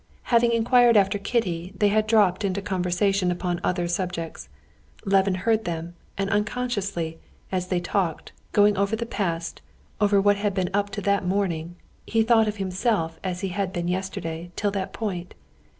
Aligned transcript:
Having 0.33 0.53
inquired 0.53 0.97
after 0.97 1.19
Kitty, 1.19 1.73
they 1.77 1.89
had 1.89 2.07
dropped 2.07 2.43
into 2.43 2.59
conversation 2.59 3.29
upon 3.29 3.61
other 3.63 3.87
subjects. 3.87 4.49
Levin 5.05 5.35
heard 5.35 5.63
them, 5.63 5.93
and 6.17 6.27
unconsciously, 6.31 7.19
as 7.51 7.67
they 7.67 7.79
talked, 7.79 8.31
going 8.51 8.75
over 8.77 8.95
the 8.95 9.05
past, 9.05 9.61
over 10.01 10.19
what 10.19 10.37
had 10.37 10.55
been 10.55 10.71
up 10.73 10.89
to 10.89 11.01
that 11.01 11.23
morning, 11.23 11.75
he 12.07 12.23
thought 12.23 12.47
of 12.47 12.55
himself 12.57 13.19
as 13.23 13.41
he 13.41 13.49
had 13.49 13.71
been 13.71 13.87
yesterday 13.87 14.49
till 14.55 14.71
that 14.71 14.91
point. 14.91 15.35